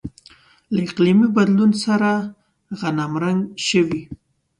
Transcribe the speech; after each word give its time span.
له 0.73 0.79
اقلیمي 0.87 1.27
بدلون 1.35 1.71
سره 1.83 2.11
غنمرنګ 2.79 3.39
شوي. 3.67 4.01